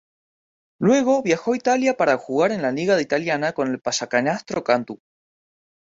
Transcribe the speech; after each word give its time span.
Luego 0.79 1.21
viajó 1.21 1.53
a 1.53 1.57
Italia 1.57 1.93
para 1.95 2.17
jugar 2.17 2.51
en 2.51 2.63
la 2.63 2.71
liga 2.71 2.99
italiana 2.99 3.53
con 3.53 3.67
el 3.69 3.79
Pallacanestro 3.79 4.63
Cantú. 4.63 4.99